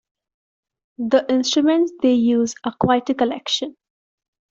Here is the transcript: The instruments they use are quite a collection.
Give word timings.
The 0.97 1.27
instruments 1.29 1.93
they 2.01 2.15
use 2.15 2.55
are 2.63 2.73
quite 2.79 3.07
a 3.11 3.13
collection. 3.13 3.77